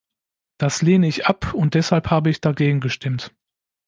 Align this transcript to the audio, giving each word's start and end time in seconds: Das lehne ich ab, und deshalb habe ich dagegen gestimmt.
Das 0.57 0.81
lehne 0.81 1.07
ich 1.07 1.27
ab, 1.27 1.53
und 1.53 1.75
deshalb 1.75 2.09
habe 2.09 2.31
ich 2.31 2.41
dagegen 2.41 2.79
gestimmt. 2.79 3.35